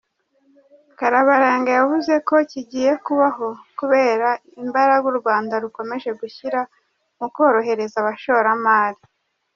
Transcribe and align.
Karabaranga 0.99 1.69
yavuze 1.79 2.13
ko 2.27 2.35
kigiye 2.51 2.91
kubaho 3.05 3.47
kubera 3.79 4.29
imbaraga 4.63 5.05
u 5.11 5.15
Rwanda 5.19 5.53
rukomeje 5.63 6.09
gushyira 6.19 6.59
mu 7.19 7.27
korohereza 7.35 7.95
abashoramari. 8.01 9.01